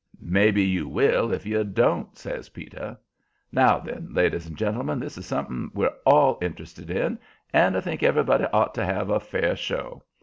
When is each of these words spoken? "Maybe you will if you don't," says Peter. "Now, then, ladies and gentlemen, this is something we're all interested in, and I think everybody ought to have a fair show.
"Maybe 0.19 0.63
you 0.63 0.87
will 0.87 1.31
if 1.31 1.45
you 1.45 1.63
don't," 1.63 2.17
says 2.17 2.49
Peter. 2.49 2.97
"Now, 3.51 3.77
then, 3.77 4.11
ladies 4.15 4.47
and 4.47 4.57
gentlemen, 4.57 4.99
this 4.99 5.15
is 5.15 5.27
something 5.27 5.69
we're 5.75 5.93
all 6.07 6.39
interested 6.41 6.89
in, 6.89 7.19
and 7.53 7.77
I 7.77 7.81
think 7.81 8.01
everybody 8.01 8.45
ought 8.51 8.73
to 8.73 8.83
have 8.83 9.11
a 9.11 9.19
fair 9.19 9.55
show. 9.55 10.01